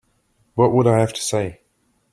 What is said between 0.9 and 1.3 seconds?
have to